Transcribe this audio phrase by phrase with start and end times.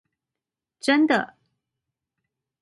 [0.79, 1.37] 真的！